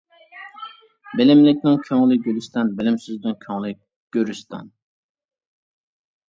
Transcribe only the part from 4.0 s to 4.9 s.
گۆرىستان.